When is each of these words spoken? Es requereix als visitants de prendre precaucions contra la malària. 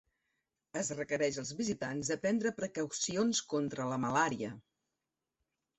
Es 0.79 0.87
requereix 0.99 1.37
als 1.43 1.51
visitants 1.59 2.11
de 2.13 2.17
prendre 2.25 2.53
precaucions 2.63 3.45
contra 3.55 3.87
la 3.95 4.05
malària. 4.09 4.53